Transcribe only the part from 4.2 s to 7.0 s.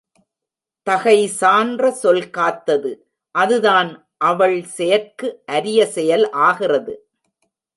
அவள் செயற்கு அரிய செயல் ஆகிறது.